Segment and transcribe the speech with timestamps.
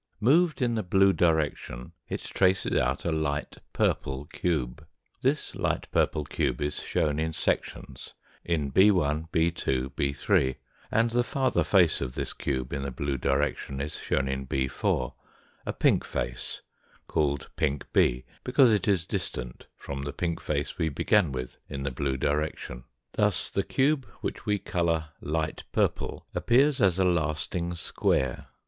[0.19, 4.83] Moved in the blue direction it traces out a light purple cube.
[5.21, 8.83] This light purple cube is shown in sections in &,, 6
[9.63, 10.55] 2, 6 3,
[10.91, 14.73] and the farther face of this cube in the blue direction is shown in 6
[14.73, 15.13] 4
[15.67, 16.61] a pink face,
[17.05, 21.83] called pink b because it is distant from the pink face we began with in
[21.83, 22.85] the blue direction.
[23.11, 28.47] Thus the cube which we colour light purple appears as a lasting square.